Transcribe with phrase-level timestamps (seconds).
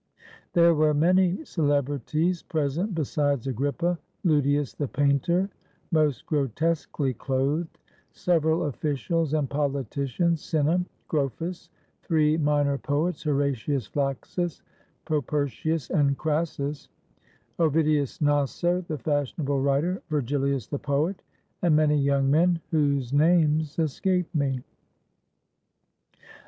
[0.53, 5.47] There were many celebrities present besides Agrippa— Ludius the painter,
[5.91, 7.77] most grotesquely clothed,
[8.11, 11.69] several ofl&cials and politicians, Cinna, Grosphus,
[12.01, 14.63] three minor poets, Horatius Flaccus,
[15.05, 16.89] Propertius, and Crassus;
[17.59, 21.21] Ovidius Naso, the fashionable writer; VergiHus the poet,
[21.61, 24.63] and many young men whose names escape me.